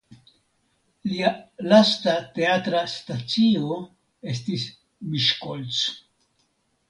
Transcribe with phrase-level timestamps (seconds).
[1.09, 1.31] Lia
[1.73, 3.77] lasta teatra stacio
[4.33, 4.63] estis
[5.11, 5.83] Miskolc.